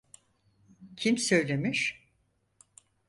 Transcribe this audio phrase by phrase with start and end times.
[0.97, 2.09] Kim söylemiş?